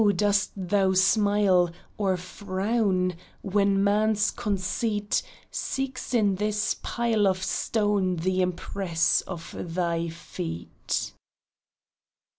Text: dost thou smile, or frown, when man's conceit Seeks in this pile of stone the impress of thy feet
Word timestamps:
dost 0.15 0.49
thou 0.55 0.93
smile, 0.93 1.69
or 1.95 2.17
frown, 2.17 3.15
when 3.43 3.83
man's 3.83 4.31
conceit 4.31 5.21
Seeks 5.51 6.15
in 6.15 6.33
this 6.37 6.75
pile 6.81 7.27
of 7.27 7.43
stone 7.43 8.15
the 8.15 8.41
impress 8.41 9.21
of 9.27 9.53
thy 9.55 10.09
feet 10.09 11.13